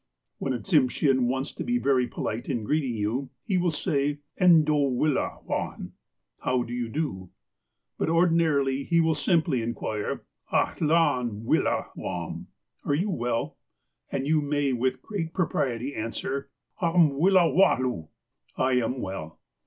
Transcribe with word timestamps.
'When 0.39 0.51
a 0.51 0.57
Tsimshean 0.57 1.27
wants 1.27 1.51
to 1.53 1.63
be 1.63 1.77
very 1.77 2.07
polite 2.07 2.49
in 2.49 2.63
greeting 2.63 2.95
you, 2.95 3.29
he 3.43 3.59
will 3.59 3.69
say:'' 3.69 4.17
Endohwillahwabn," 4.41 5.91
"How 6.39 6.63
do 6.63 6.73
you 6.73 6.89
do?" 6.89 7.29
But 7.99 8.09
ordinarily 8.09 8.83
he 8.83 8.99
will 8.99 9.13
simj)ly 9.13 9.61
inquire," 9.61 10.23
Athlahm 10.51 11.43
willah 11.43 11.89
wahni," 11.95 12.47
"Are 12.83 12.95
you 12.95 13.11
well?" 13.11 13.59
and 14.11 14.25
you 14.25 14.41
may 14.41 14.73
with 14.73 15.03
great 15.03 15.35
propriety 15.35 15.93
answer:" 15.93 16.49
Ahmwillahwahloo," 16.81 18.07
"I 18.57 18.71
am 18.77 19.01
well." 19.01 19.39